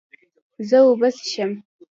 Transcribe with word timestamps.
زه 0.69 0.77
اوبه 0.87 1.09
څښم 1.17 1.51